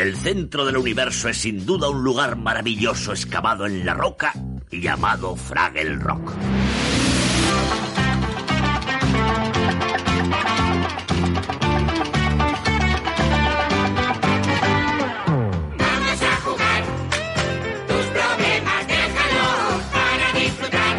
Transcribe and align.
El 0.00 0.16
centro 0.16 0.64
del 0.64 0.78
universo 0.78 1.28
es 1.28 1.36
sin 1.36 1.66
duda 1.66 1.90
un 1.90 2.02
lugar 2.02 2.34
maravilloso 2.34 3.12
excavado 3.12 3.66
en 3.66 3.84
la 3.84 3.92
roca 3.92 4.32
llamado 4.70 5.36
Fraggle 5.36 5.96
Rock. 5.96 6.32
Vamos 15.76 16.22
a 16.22 16.40
jugar. 16.44 16.84
Tus 17.86 18.06
problemas 18.06 18.86
déjalos 18.86 19.82
para 19.92 20.32
disfrutar. 20.40 20.96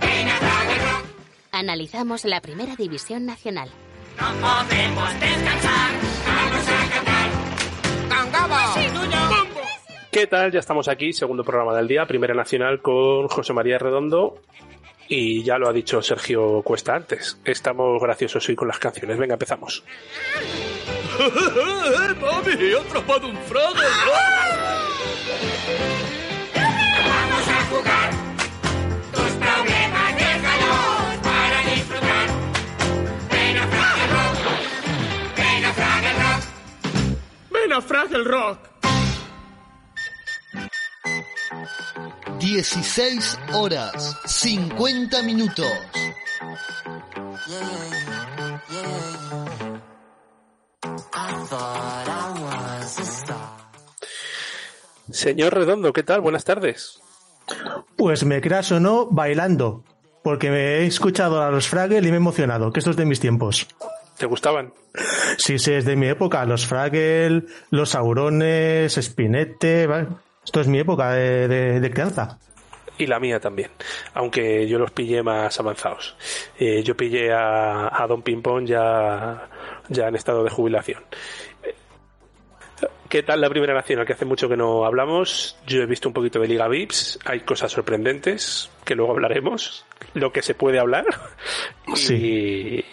Ven 0.00 0.28
a 0.28 0.36
Fraggle 0.38 0.78
Rock. 0.78 1.04
Analizamos 1.52 2.24
la 2.24 2.40
primera 2.40 2.76
división 2.76 3.26
nacional. 3.26 3.68
No 4.18 4.28
podemos 4.40 5.20
descansar. 5.20 6.09
¿Qué 10.10 10.26
tal? 10.26 10.50
Ya 10.50 10.58
estamos 10.58 10.88
aquí, 10.88 11.12
segundo 11.12 11.44
programa 11.44 11.72
del 11.76 11.86
día, 11.86 12.04
Primera 12.04 12.34
Nacional 12.34 12.82
con 12.82 13.28
José 13.28 13.52
María 13.52 13.78
Redondo. 13.78 14.40
Y 15.08 15.44
ya 15.44 15.56
lo 15.56 15.68
ha 15.68 15.72
dicho 15.72 16.02
Sergio 16.02 16.62
Cuesta 16.62 16.96
antes. 16.96 17.38
Estamos 17.44 18.02
graciosos 18.02 18.48
hoy 18.48 18.56
con 18.56 18.66
las 18.66 18.80
canciones. 18.80 19.18
Venga, 19.18 19.34
empezamos. 19.34 19.84
¡Mami! 22.20 22.52
¡He 22.58 22.76
atrapado 22.76 23.28
un 23.28 23.36
Fraggle! 23.36 23.86
Vamos 26.56 27.48
a 27.48 27.64
jugar. 27.70 28.10
Tus 29.12 29.32
problemas 29.32 30.12
para 31.22 31.62
disfrutar. 31.72 32.28
Ven 33.30 33.56
a 33.58 33.64
Rock. 33.66 34.38
Ven 35.36 35.64
a 35.64 35.72
Rock. 36.12 36.44
¡Ven 37.52 37.72
a 37.72 37.80
Fraggle 37.80 38.24
Rock! 38.24 38.69
16 42.50 43.38
horas 43.52 44.16
50 44.26 45.22
minutos. 45.22 45.70
Señor 55.12 55.54
Redondo, 55.54 55.92
¿qué 55.92 56.02
tal? 56.02 56.22
Buenas 56.22 56.44
tardes. 56.44 57.00
Pues 57.94 58.24
me 58.24 58.40
creas 58.40 58.72
o 58.72 58.80
no, 58.80 59.06
bailando. 59.06 59.84
Porque 60.24 60.50
me 60.50 60.58
he 60.58 60.86
escuchado 60.86 61.44
a 61.44 61.52
los 61.52 61.68
Fraggle 61.68 61.98
y 62.00 62.10
me 62.10 62.14
he 62.14 62.16
emocionado, 62.16 62.72
que 62.72 62.80
esto 62.80 62.90
es 62.90 62.96
de 62.96 63.04
mis 63.04 63.20
tiempos. 63.20 63.68
¿Te 64.18 64.26
gustaban? 64.26 64.74
Sí, 65.38 65.60
sí, 65.60 65.70
es 65.72 65.84
de 65.84 65.94
mi 65.94 66.08
época. 66.08 66.44
Los 66.46 66.66
Fraggle, 66.66 67.44
los 67.70 67.90
Saurones, 67.90 68.98
Spinette. 69.00 69.86
¿vale? 69.86 70.08
Esto 70.44 70.60
es 70.60 70.66
mi 70.68 70.78
época 70.78 71.12
de, 71.12 71.48
de- 71.48 71.80
de 71.80 71.90
crianza. 71.90 72.38
Y 72.98 73.06
la 73.06 73.18
mía 73.18 73.40
también, 73.40 73.70
aunque 74.12 74.68
yo 74.68 74.78
los 74.78 74.90
pillé 74.90 75.22
más 75.22 75.58
avanzados. 75.58 76.16
Eh, 76.58 76.82
yo 76.82 76.94
pillé 76.96 77.32
a, 77.32 77.88
a 78.02 78.06
Don 78.06 78.20
Pimpón 78.22 78.66
ya, 78.66 79.48
ya 79.88 80.08
en 80.08 80.16
estado 80.16 80.44
de 80.44 80.50
jubilación. 80.50 81.02
¿Qué 83.08 83.22
tal 83.22 83.40
la 83.40 83.48
primera 83.50 83.74
nacional? 83.74 84.06
Que 84.06 84.12
hace 84.12 84.24
mucho 84.24 84.48
que 84.48 84.56
no 84.56 84.84
hablamos. 84.84 85.56
Yo 85.66 85.82
he 85.82 85.86
visto 85.86 86.08
un 86.08 86.12
poquito 86.14 86.38
de 86.40 86.46
Liga 86.48 86.68
Vips. 86.68 87.18
Hay 87.24 87.40
cosas 87.40 87.72
sorprendentes 87.72 88.70
que 88.84 88.94
luego 88.94 89.12
hablaremos. 89.12 89.84
Lo 90.14 90.30
que 90.32 90.42
se 90.42 90.54
puede 90.54 90.78
hablar. 90.78 91.04
Sí. 91.96 92.84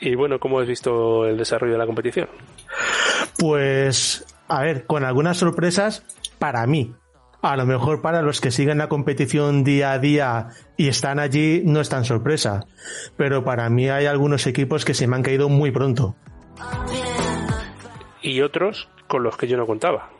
Y, 0.00 0.08
y 0.10 0.14
bueno, 0.14 0.38
¿cómo 0.40 0.60
has 0.60 0.66
visto 0.66 1.26
el 1.26 1.36
desarrollo 1.36 1.72
de 1.74 1.78
la 1.78 1.84
competición? 1.86 2.26
Pues, 3.38 4.24
a 4.48 4.62
ver, 4.62 4.86
con 4.86 5.04
algunas 5.04 5.38
sorpresas 5.38 6.04
para 6.38 6.66
mí. 6.66 6.94
A 7.42 7.56
lo 7.56 7.66
mejor 7.66 8.02
para 8.02 8.22
los 8.22 8.40
que 8.40 8.50
siguen 8.50 8.78
la 8.78 8.88
competición 8.88 9.62
día 9.62 9.92
a 9.92 9.98
día 9.98 10.48
y 10.76 10.88
están 10.88 11.18
allí 11.18 11.62
no 11.64 11.80
es 11.80 11.88
tan 11.88 12.04
sorpresa. 12.04 12.66
Pero 13.16 13.44
para 13.44 13.68
mí 13.68 13.88
hay 13.88 14.06
algunos 14.06 14.46
equipos 14.46 14.84
que 14.84 14.94
se 14.94 15.06
me 15.06 15.16
han 15.16 15.22
caído 15.22 15.48
muy 15.48 15.70
pronto. 15.70 16.16
Y 18.22 18.40
otros 18.40 18.88
con 19.06 19.22
los 19.22 19.36
que 19.36 19.46
yo 19.46 19.56
no 19.56 19.66
contaba. 19.66 20.10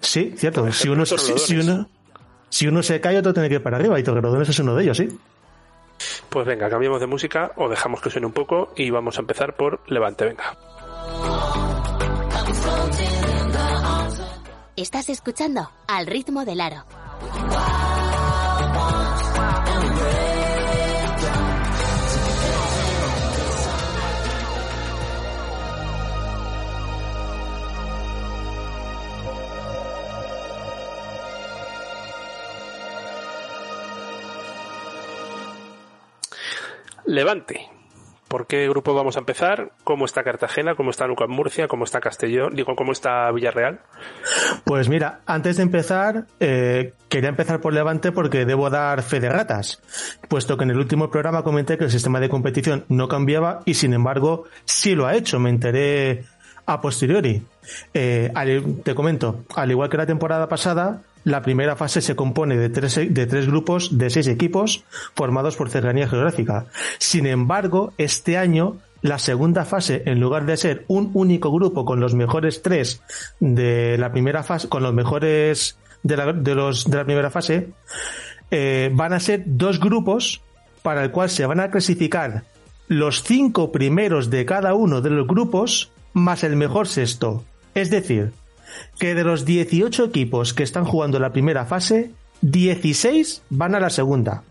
Sí, 0.00 0.34
cierto. 0.36 0.70
Si 0.72 0.88
uno, 0.88 1.06
si, 1.06 1.56
uno, 1.56 1.88
si 2.48 2.66
uno 2.66 2.82
se 2.82 3.00
cae, 3.00 3.18
otro 3.18 3.32
tiene 3.32 3.48
que 3.48 3.56
ir 3.56 3.62
para 3.62 3.76
arriba. 3.76 4.00
Y 4.00 4.02
Torrelodones 4.02 4.48
es 4.48 4.58
uno 4.58 4.74
de 4.74 4.82
ellos, 4.82 4.96
sí. 4.96 5.08
Pues 6.28 6.46
venga, 6.46 6.68
cambiamos 6.68 7.00
de 7.00 7.06
música 7.06 7.52
o 7.56 7.68
dejamos 7.68 8.00
que 8.00 8.10
suene 8.10 8.26
un 8.26 8.32
poco 8.32 8.72
y 8.76 8.90
vamos 8.90 9.18
a 9.18 9.20
empezar 9.20 9.54
por 9.54 9.80
Levante, 9.88 10.24
venga. 10.24 10.56
Estás 14.74 15.10
escuchando 15.10 15.70
Al 15.86 16.06
ritmo 16.06 16.46
del 16.46 16.62
aro. 16.62 16.86
Levante. 37.04 37.81
¿Por 38.32 38.46
qué 38.46 38.66
grupo 38.66 38.94
vamos 38.94 39.16
a 39.16 39.18
empezar? 39.18 39.72
¿Cómo 39.84 40.06
está 40.06 40.22
Cartagena? 40.22 40.74
¿Cómo 40.74 40.88
está 40.88 41.06
Lucas 41.06 41.28
Murcia? 41.28 41.68
¿Cómo 41.68 41.84
está 41.84 42.00
Castellón? 42.00 42.54
Digo, 42.54 42.74
¿cómo 42.74 42.92
está 42.92 43.30
Villarreal? 43.30 43.80
Pues 44.64 44.88
mira, 44.88 45.20
antes 45.26 45.58
de 45.58 45.64
empezar, 45.64 46.24
eh, 46.40 46.94
quería 47.10 47.28
empezar 47.28 47.60
por 47.60 47.74
Levante 47.74 48.10
porque 48.10 48.46
debo 48.46 48.70
dar 48.70 49.02
fe 49.02 49.20
de 49.20 49.28
ratas, 49.28 49.82
puesto 50.30 50.56
que 50.56 50.64
en 50.64 50.70
el 50.70 50.78
último 50.78 51.10
programa 51.10 51.42
comenté 51.42 51.76
que 51.76 51.84
el 51.84 51.90
sistema 51.90 52.20
de 52.20 52.30
competición 52.30 52.86
no 52.88 53.06
cambiaba 53.06 53.60
y 53.66 53.74
sin 53.74 53.92
embargo 53.92 54.44
sí 54.64 54.94
lo 54.94 55.06
ha 55.06 55.14
hecho, 55.14 55.38
me 55.38 55.50
enteré 55.50 56.24
a 56.64 56.80
posteriori. 56.80 57.42
Eh, 57.92 58.32
te 58.82 58.94
comento, 58.94 59.44
al 59.54 59.72
igual 59.72 59.90
que 59.90 59.98
la 59.98 60.06
temporada 60.06 60.48
pasada, 60.48 61.02
la 61.24 61.42
primera 61.42 61.76
fase 61.76 62.00
se 62.00 62.16
compone 62.16 62.56
de 62.56 62.68
tres, 62.68 62.94
de 62.94 63.26
tres 63.26 63.46
grupos 63.46 63.98
de 63.98 64.10
seis 64.10 64.26
equipos 64.26 64.84
formados 65.14 65.56
por 65.56 65.70
cercanía 65.70 66.08
geográfica. 66.08 66.66
Sin 66.98 67.26
embargo, 67.26 67.92
este 67.98 68.38
año 68.38 68.78
la 69.02 69.18
segunda 69.18 69.64
fase, 69.64 70.02
en 70.06 70.20
lugar 70.20 70.46
de 70.46 70.56
ser 70.56 70.84
un 70.86 71.10
único 71.14 71.50
grupo 71.50 71.84
con 71.84 72.00
los 72.00 72.14
mejores 72.14 72.62
tres 72.62 73.02
de 73.40 73.98
la 73.98 74.12
primera 74.12 74.44
fase, 74.44 74.68
con 74.68 74.82
los 74.82 74.94
mejores 74.94 75.76
de 76.02 76.16
la, 76.16 76.32
de 76.32 76.54
los, 76.54 76.84
de 76.88 76.96
la 76.96 77.04
primera 77.04 77.30
fase, 77.30 77.70
eh, 78.50 78.90
van 78.92 79.12
a 79.12 79.20
ser 79.20 79.42
dos 79.44 79.80
grupos 79.80 80.40
para 80.82 81.02
el 81.02 81.10
cual 81.10 81.30
se 81.30 81.46
van 81.46 81.60
a 81.60 81.70
clasificar 81.70 82.44
los 82.86 83.22
cinco 83.22 83.72
primeros 83.72 84.30
de 84.30 84.44
cada 84.44 84.74
uno 84.74 85.00
de 85.00 85.10
los 85.10 85.26
grupos 85.26 85.90
más 86.12 86.44
el 86.44 86.56
mejor 86.56 86.86
sexto. 86.86 87.44
Es 87.74 87.90
decir, 87.90 88.32
que 88.98 89.14
de 89.14 89.24
los 89.24 89.44
18 89.44 90.04
equipos 90.04 90.54
que 90.54 90.62
están 90.62 90.84
jugando 90.84 91.18
la 91.18 91.32
primera 91.32 91.64
fase, 91.64 92.10
16 92.42 93.42
van 93.50 93.74
a 93.74 93.80
la 93.80 93.90
segunda. 93.90 94.42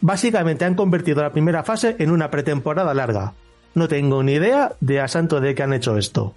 Básicamente 0.00 0.64
han 0.64 0.74
convertido 0.74 1.22
la 1.22 1.32
primera 1.32 1.62
fase 1.62 1.96
en 1.98 2.10
una 2.10 2.30
pretemporada 2.30 2.94
larga. 2.94 3.34
No 3.74 3.86
tengo 3.86 4.22
ni 4.22 4.32
idea 4.32 4.72
de 4.80 5.00
a 5.00 5.08
santo 5.08 5.40
de 5.40 5.54
que 5.54 5.62
han 5.62 5.72
hecho 5.72 5.96
esto. 5.96 6.34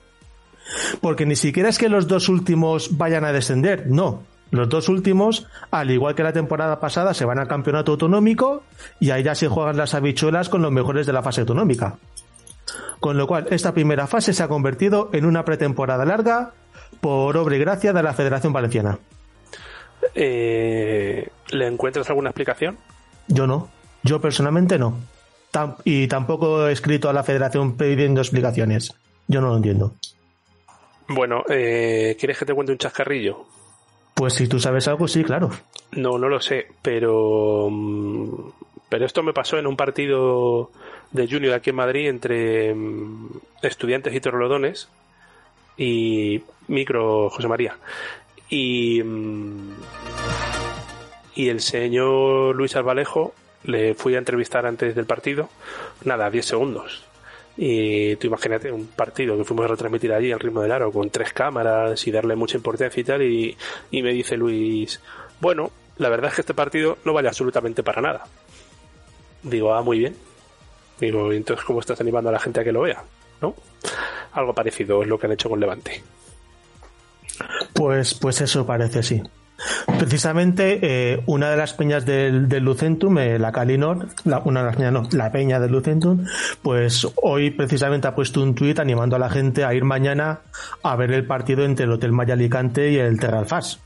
Porque 1.01 1.25
ni 1.25 1.35
siquiera 1.35 1.69
es 1.69 1.77
que 1.77 1.89
los 1.89 2.07
dos 2.07 2.29
últimos 2.29 2.97
vayan 2.97 3.25
a 3.25 3.33
descender, 3.33 3.87
no. 3.87 4.23
Los 4.51 4.69
dos 4.69 4.87
últimos, 4.87 5.47
al 5.71 5.89
igual 5.89 6.13
que 6.13 6.23
la 6.23 6.31
temporada 6.31 6.79
pasada, 6.79 7.15
se 7.15 7.25
van 7.25 7.39
al 7.39 7.47
campeonato 7.47 7.93
autonómico 7.93 8.63
y 8.99 9.09
ahí 9.09 9.23
ya 9.23 9.33
se 9.33 9.47
juegan 9.47 9.77
las 9.77 9.95
habichuelas 9.95 10.47
con 10.47 10.61
los 10.61 10.71
mejores 10.71 11.07
de 11.07 11.13
la 11.13 11.23
fase 11.23 11.41
autonómica. 11.41 11.97
Con 13.03 13.18
lo 13.18 13.28
cual, 13.28 13.47
esta 13.50 13.74
primera 13.74 14.08
fase 14.08 14.31
se 14.31 14.44
ha 14.44 14.47
convertido 14.47 15.09
en 15.12 15.25
una 15.25 15.44
pretemporada 15.44 16.06
larga 16.06 16.53
por 17.02 17.35
obra 17.35 17.58
y 17.58 17.59
gracia 17.59 17.91
de 17.91 18.02
la 18.02 18.14
Federación 18.14 18.53
Valenciana. 18.53 18.97
Eh, 20.16 21.28
¿Le 21.52 21.67
encuentras 21.67 22.09
alguna 22.09 22.29
explicación? 22.29 22.78
Yo 23.28 23.46
no. 23.46 23.67
Yo 24.03 24.22
personalmente 24.22 24.79
no. 24.79 25.00
Y 25.84 26.08
tampoco 26.08 26.70
he 26.70 26.72
escrito 26.72 27.09
a 27.09 27.14
la 27.14 27.23
Federación 27.23 27.76
pidiendo 27.76 28.22
explicaciones. 28.22 28.94
Yo 29.28 29.41
no 29.41 29.49
lo 29.49 29.58
entiendo. 29.58 29.96
Bueno, 31.09 31.44
eh, 31.49 32.16
¿quieres 32.17 32.38
que 32.38 32.46
te 32.46 32.53
cuente 32.53 32.72
un 32.72 32.78
chascarrillo? 32.78 33.47
Pues 34.14 34.35
si 34.35 34.47
tú 34.47 34.61
sabes 34.61 34.88
algo, 34.88 35.09
sí, 35.09 35.26
claro. 35.26 35.49
No, 35.91 36.17
no 36.17 36.29
lo 36.29 36.40
sé, 36.40 36.67
pero 36.82 37.67
mm, 37.70 38.52
pero 38.94 39.08
esto 39.08 39.23
me 39.23 39.34
pasó 39.34 39.58
en 39.58 39.66
un 39.66 39.76
partido 39.76 40.70
de 41.13 41.27
junior 41.27 41.53
aquí 41.53 41.69
en 41.69 41.75
Madrid 41.75 42.09
entre 42.09 42.73
mm, 42.73 43.29
estudiantes 43.61 44.13
y 44.13 44.19
torrelodones 44.19 44.89
y 45.77 46.41
micro 46.67 47.29
José 47.29 47.47
María 47.47 47.77
y 48.49 49.01
mm, 49.01 49.73
y 51.35 51.49
el 51.49 51.61
señor 51.61 52.55
Luis 52.55 52.75
Albalejo 52.75 53.33
le 53.63 53.95
fui 53.95 54.15
a 54.15 54.19
entrevistar 54.19 54.65
antes 54.65 54.95
del 54.95 55.05
partido 55.05 55.49
nada 56.03 56.29
10 56.29 56.45
segundos 56.45 57.03
Y 57.55 58.15
tú 58.17 58.27
imagínate 58.27 58.71
un 58.71 58.87
partido 58.87 59.37
que 59.37 59.43
fuimos 59.43 59.65
a 59.65 59.69
retransmitir 59.69 60.11
allí 60.11 60.31
al 60.31 60.39
ritmo 60.39 60.61
del 60.61 60.71
aro 60.71 60.91
con 60.91 61.09
tres 61.09 61.33
cámaras 61.33 62.05
y 62.07 62.11
darle 62.11 62.35
mucha 62.35 62.57
importancia 62.57 62.99
y 62.99 63.03
tal. 63.03 63.21
Y, 63.21 63.55
y 63.91 64.01
me 64.01 64.11
dice 64.11 64.37
Luis, 64.37 64.99
bueno, 65.39 65.71
la 65.97 66.09
verdad 66.09 66.29
es 66.29 66.35
que 66.35 66.41
este 66.41 66.55
partido 66.55 66.97
no 67.05 67.13
vale 67.13 67.27
absolutamente 67.27 67.83
para 67.83 68.01
nada. 68.01 68.25
Digo, 69.43 69.73
ah, 69.73 69.83
muy 69.83 69.99
bien. 69.99 70.15
Digo, 70.99 71.31
entonces, 71.31 71.66
¿cómo 71.66 71.79
estás 71.79 71.99
animando 72.01 72.29
a 72.29 72.34
la 72.34 72.40
gente 72.40 72.59
a 72.59 72.63
que 72.63 72.72
lo 72.72 72.81
vea? 72.81 73.03
¿No? 73.41 73.55
Algo 74.34 74.53
parecido 74.53 75.01
es 75.01 75.07
lo 75.07 75.19
que 75.19 75.28
han 75.28 75.34
hecho 75.34 75.49
con 75.49 75.59
Levante. 75.59 76.03
Pues, 77.73 78.13
pues 78.13 78.41
eso 78.41 78.66
parece, 78.66 79.03
sí. 79.03 79.22
Precisamente 79.97 80.79
eh, 80.81 81.23
una 81.25 81.49
de 81.49 81.57
las 81.57 81.73
peñas 81.73 82.05
del, 82.05 82.49
del 82.49 82.63
Lucentum, 82.63 83.17
eh, 83.19 83.40
la 83.40 83.51
Calinor, 83.51 84.07
la, 84.25 84.40
una 84.40 84.61
de 84.61 84.66
las 84.66 84.75
peñas, 84.75 84.91
no, 84.91 85.07
la 85.11 85.31
peña 85.31 85.59
del 85.59 85.72
Lucentum, 85.72 86.25
pues 86.61 87.07
hoy 87.22 87.51
precisamente 87.51 88.07
ha 88.07 88.16
puesto 88.16 88.41
un 88.41 88.55
tuit 88.55 88.79
animando 88.79 89.16
a 89.16 89.19
la 89.19 89.29
gente 89.29 89.63
a 89.63 89.73
ir 89.73 89.84
mañana 89.84 90.41
a 90.81 90.96
ver 90.96 91.11
el 91.11 91.25
partido 91.25 91.63
entre 91.63 91.85
el 91.85 91.91
Hotel 91.91 92.11
Maya 92.11 92.34
Alicante 92.34 92.91
y 92.91 92.97
el 92.97 93.19
Terralfas 93.19 93.79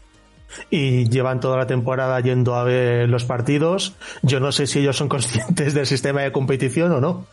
y 0.69 1.09
llevan 1.09 1.39
toda 1.39 1.57
la 1.57 1.67
temporada 1.67 2.19
yendo 2.19 2.55
a 2.55 2.63
ver 2.63 3.09
los 3.09 3.25
partidos. 3.25 3.95
Yo 4.21 4.39
no 4.39 4.51
sé 4.51 4.67
si 4.67 4.79
ellos 4.79 4.97
son 4.97 5.09
conscientes 5.09 5.73
del 5.73 5.85
sistema 5.85 6.21
de 6.21 6.31
competición 6.31 6.91
o 6.91 7.01
no. 7.01 7.27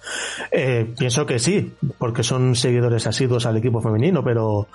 Eh, 0.50 0.86
pienso 0.98 1.26
que 1.26 1.38
sí, 1.38 1.72
porque 1.98 2.22
son 2.22 2.54
seguidores 2.54 3.06
asiduos 3.06 3.46
al 3.46 3.56
equipo 3.56 3.80
femenino, 3.80 4.22
pero 4.24 4.68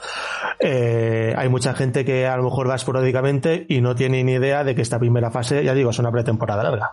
eh, 0.60 1.34
hay 1.38 1.50
mucha 1.50 1.74
gente 1.74 2.06
que 2.06 2.28
a 2.28 2.38
lo 2.38 2.44
mejor 2.44 2.70
va 2.70 2.76
esporádicamente 2.76 3.66
y 3.68 3.82
no 3.82 3.96
tiene 3.96 4.24
ni 4.24 4.34
idea 4.34 4.64
de 4.64 4.76
que 4.76 4.82
esta 4.82 5.00
primera 5.00 5.32
fase, 5.32 5.64
ya 5.64 5.74
digo, 5.74 5.90
es 5.90 6.00
una 6.00 6.12
pretemporada 6.12 6.64
larga. 6.64 6.92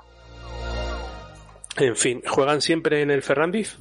En 1.79 1.97
fin, 1.97 2.23
¿juegan 2.27 2.63
siempre 2.63 3.03
en 3.03 3.11
el 3.11 3.23
Ferrandiz? 3.23 3.79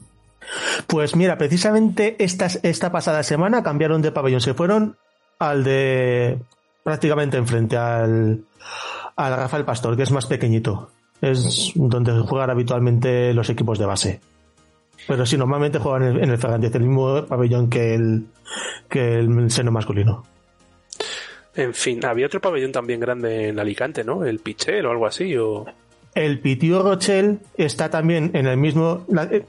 Pues 0.87 1.15
mira, 1.15 1.37
precisamente 1.37 2.15
esta, 2.19 2.47
esta 2.63 2.91
pasada 2.91 3.23
semana 3.23 3.63
cambiaron 3.63 4.01
de 4.01 4.11
pabellón, 4.11 4.41
se 4.41 4.53
fueron 4.53 4.97
al 5.39 5.63
de 5.63 6.39
prácticamente 6.85 7.35
enfrente 7.35 7.75
al, 7.77 8.43
al 9.15 9.35
Rafael 9.35 9.65
Pastor, 9.65 9.97
que 9.97 10.03
es 10.03 10.11
más 10.11 10.27
pequeñito. 10.27 10.91
Es 11.19 11.71
donde 11.73 12.11
juegan 12.19 12.51
habitualmente 12.51 13.33
los 13.33 13.49
equipos 13.49 13.79
de 13.79 13.87
base. 13.87 14.21
Pero 15.07 15.25
sí, 15.25 15.35
normalmente 15.35 15.79
juegan 15.79 16.03
en 16.03 16.09
el, 16.09 16.23
en 16.23 16.29
el 16.29 16.63
el 16.63 16.81
mismo 16.83 17.25
pabellón 17.25 17.71
que 17.71 17.95
el, 17.95 18.27
que 18.87 19.15
el 19.15 19.49
seno 19.49 19.71
masculino. 19.71 20.25
En 21.55 21.73
fin, 21.73 22.05
había 22.05 22.27
otro 22.27 22.39
pabellón 22.39 22.71
también 22.71 22.99
grande 22.99 23.47
en 23.47 23.59
Alicante, 23.59 24.03
¿no? 24.03 24.23
El 24.23 24.37
Pichel 24.37 24.85
o 24.85 24.91
algo 24.91 25.07
así, 25.07 25.35
o... 25.37 25.65
El 26.15 26.39
Pitío 26.39 26.81
Rochel 26.81 27.39
está 27.57 27.89
también 27.89 28.31
en 28.33 28.47
el 28.47 28.55
mismo. 28.55 29.05
La, 29.09 29.23
eh, 29.25 29.45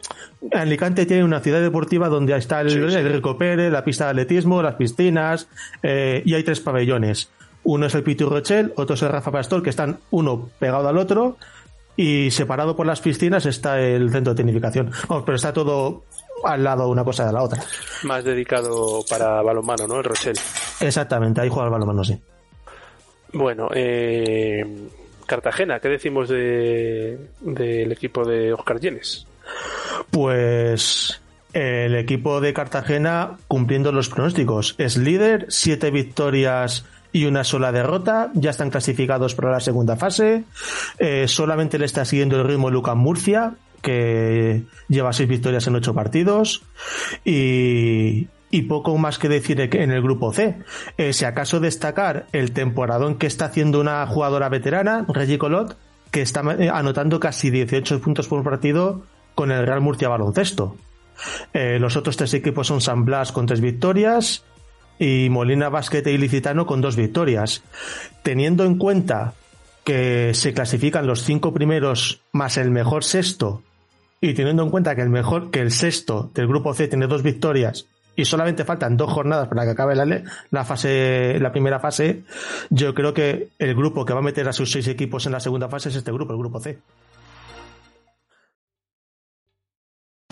Alicante 0.53 1.07
tiene 1.07 1.23
una 1.23 1.41
ciudad 1.41 1.61
deportiva 1.61 2.09
donde 2.09 2.37
está 2.37 2.61
el, 2.61 2.71
Sí, 2.71 2.91
sí. 2.91 2.97
el 2.99 3.13
Recopere, 3.13 3.71
la 3.71 3.85
pista 3.85 4.05
de 4.07 4.11
atletismo, 4.11 4.61
las 4.63 4.75
piscinas, 4.75 5.49
eh, 5.85 6.23
y 6.25 6.35
hay 6.35 6.43
tres 6.43 6.59
pabellones. 6.61 7.31
Uno 7.63 7.87
es 7.87 7.95
el 7.95 8.03
Pitío 8.03 8.29
Rochel, 8.29 8.73
otro 8.77 8.95
es 8.95 9.03
el 9.03 9.11
Rafa 9.11 9.31
Pastor, 9.31 9.63
que 9.63 9.71
están 9.71 9.99
uno 10.11 10.51
pegado 10.59 10.89
al 10.89 10.99
otro, 10.99 11.37
y 11.97 12.31
separado 12.33 12.75
por 12.77 12.87
las 12.87 13.01
piscinas 13.01 13.47
está 13.47 13.81
el 13.81 14.11
centro 14.11 14.35
de 14.35 14.37
tecnificación. 14.39 14.91
Vamos, 15.09 15.23
pero 15.25 15.37
está 15.37 15.53
todo 15.53 16.03
al 16.45 16.65
lado 16.65 16.89
una 16.89 17.05
cosa 17.05 17.27
de 17.27 17.33
la 17.33 17.43
otra. 17.43 17.63
Más 18.03 18.25
dedicado 18.25 19.05
para 19.09 19.41
balonmano, 19.41 19.87
¿no? 19.87 19.99
El 19.99 20.05
Rochelle. 20.05 20.41
Exactamente, 20.81 21.41
ahí 21.41 21.49
juega 21.49 21.67
el 21.67 21.73
balonmano, 21.73 22.03
sí. 22.05 22.21
Bueno, 23.33 23.69
eh, 23.75 24.65
Cartagena, 25.27 25.81
¿qué 25.81 25.89
decimos 25.89 26.29
de, 26.29 27.19
del 27.41 27.93
equipo 27.93 28.25
de 28.25 28.53
Oscar 28.53 28.81
Llenes? 28.81 29.27
Pues 30.11 31.21
el 31.53 31.95
equipo 31.95 32.41
de 32.41 32.53
Cartagena 32.53 33.39
cumpliendo 33.49 33.93
los 33.93 34.09
pronósticos. 34.09 34.75
Es 34.79 34.97
líder, 34.97 35.47
siete 35.49 35.91
victorias 35.91 36.85
y 37.13 37.25
una 37.25 37.45
sola 37.45 37.73
derrota. 37.73 38.31
Ya 38.35 38.51
están 38.51 38.71
clasificados 38.71 39.35
para 39.35 39.51
la 39.51 39.61
segunda 39.61 39.97
fase. 39.97 40.45
Eh, 40.99 41.27
solamente 41.29 41.79
le 41.79 41.87
está 41.87 42.05
siguiendo 42.05 42.37
el 42.37 42.47
ritmo 42.47 42.71
Lucas 42.71 42.97
Murcia, 42.97 43.55
que 43.81 44.65
lleva 44.89 45.13
seis 45.13 45.29
victorias 45.29 45.67
en 45.67 45.77
ocho 45.77 45.95
partidos. 45.95 46.63
Y, 47.25 48.29
y 48.57 48.63
poco 48.63 48.97
más 48.97 49.19
que 49.19 49.29
decir 49.29 49.61
en 49.61 49.91
el 49.91 50.01
grupo 50.01 50.33
C. 50.33 50.57
Eh, 50.97 51.13
si 51.13 51.27
acaso 51.27 51.61
destacar 51.61 52.27
el 52.33 52.53
temporadón 52.53 53.17
que 53.17 53.27
está 53.27 53.45
haciendo 53.45 53.79
una 53.79 54.07
jugadora 54.07 54.49
veterana, 54.49 55.05
Reggie 55.09 55.37
Colot, 55.37 55.77
que 56.11 56.23
está 56.23 56.41
eh, 56.59 56.71
anotando 56.73 57.21
casi 57.21 57.51
18 57.51 58.01
puntos 58.01 58.29
por 58.29 58.43
partido 58.43 59.03
con 59.35 59.53
el 59.53 59.67
Real 59.67 59.83
Murcia 59.83 60.09
Baloncesto. 60.09 60.75
Eh, 61.53 61.77
los 61.79 61.97
otros 61.97 62.17
tres 62.17 62.33
equipos 62.33 62.67
son 62.67 62.81
San 62.81 63.05
Blas 63.05 63.31
con 63.31 63.45
tres 63.45 63.61
victorias 63.61 64.43
y 64.99 65.29
Molina 65.29 65.69
Basquete 65.69 66.13
y 66.13 66.17
Licitano 66.17 66.65
con 66.65 66.81
dos 66.81 66.97
victorias. 66.97 67.63
Teniendo 68.23 68.65
en 68.65 68.79
cuenta 68.79 69.35
que 69.85 70.33
se 70.33 70.55
clasifican 70.55 71.07
los 71.07 71.25
cinco 71.25 71.53
primeros 71.53 72.23
más 72.33 72.57
el 72.57 72.71
mejor 72.71 73.05
sexto 73.05 73.63
y 74.23 74.33
teniendo 74.33 74.63
en 74.63 74.71
cuenta 74.71 74.97
que 74.97 75.03
el 75.03 75.11
mejor 75.11 75.51
que 75.51 75.61
el 75.61 75.73
sexto 75.73 76.31
del 76.33 76.49
grupo 76.49 76.73
C 76.73 76.89
tiene 76.89 77.07
dos 77.07 77.23
victorias 77.23 77.87
y 78.17 78.25
solamente 78.25 78.65
faltan 78.65 78.97
dos 78.97 79.13
jornadas 79.13 79.49
para 79.49 79.65
que 79.65 79.71
acabe 79.71 79.95
la, 79.95 80.65
fase 80.65 81.39
la 81.39 81.53
primera 81.53 81.79
fase 81.79 82.25
yo 82.71 82.95
creo 82.95 83.13
que 83.15 83.51
el 83.59 83.75
grupo 83.75 84.05
que 84.05 84.15
va 84.15 84.21
a 84.21 84.23
meter 84.23 84.49
a 84.49 84.53
sus 84.53 84.73
seis 84.73 84.89
equipos 84.89 85.27
en 85.27 85.33
la 85.33 85.41
segunda 85.41 85.69
fase 85.69 85.91
es 85.91 85.97
este 85.97 86.11
grupo 86.11 86.33
el 86.33 86.39
grupo 86.39 86.59
C 86.59 86.79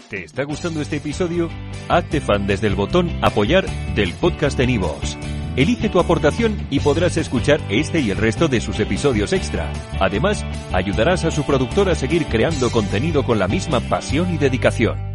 ¿Te 0.09 0.23
está 0.23 0.45
gustando 0.45 0.81
este 0.83 0.97
episodio? 0.97 1.49
Hazte 1.89 2.21
fan 2.21 2.47
desde 2.47 2.67
el 2.67 2.75
botón 2.75 3.11
Apoyar 3.23 3.67
del 3.95 4.13
podcast 4.13 4.57
de 4.59 4.67
Nivos. 4.67 5.17
Elige 5.57 5.89
tu 5.89 5.99
aportación 5.99 6.67
y 6.71 6.81
podrás 6.81 7.17
escuchar 7.17 7.61
este 7.71 8.01
y 8.01 8.11
el 8.11 8.19
resto 8.19 8.47
de 8.49 8.61
sus 8.61 8.81
episodios 8.81 9.33
extra. 9.33 9.73
Además, 10.01 10.45
ayudarás 10.73 11.25
a 11.25 11.31
su 11.31 11.45
productor 11.45 11.89
a 11.89 11.95
seguir 11.95 12.27
creando 12.27 12.71
contenido 12.71 13.25
con 13.25 13.39
la 13.39 13.49
misma 13.49 13.81
pasión 13.81 14.35
y 14.35 14.39
dedicación. 14.39 15.14